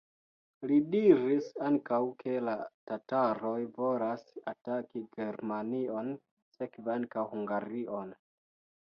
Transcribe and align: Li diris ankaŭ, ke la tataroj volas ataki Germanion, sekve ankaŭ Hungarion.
Li 0.69 0.77
diris 0.93 1.49
ankaŭ, 1.65 1.99
ke 2.23 2.39
la 2.47 2.55
tataroj 2.91 3.57
volas 3.75 4.23
ataki 4.53 5.03
Germanion, 5.19 6.11
sekve 6.57 6.95
ankaŭ 7.03 7.27
Hungarion. 7.35 8.11